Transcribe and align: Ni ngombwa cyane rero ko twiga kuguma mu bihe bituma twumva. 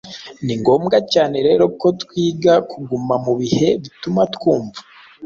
Ni 0.45 0.53
ngombwa 0.59 0.97
cyane 1.13 1.37
rero 1.47 1.63
ko 1.79 1.87
twiga 2.01 2.53
kuguma 2.69 3.15
mu 3.25 3.33
bihe 3.39 3.69
bituma 3.81 4.21
twumva. 4.33 4.79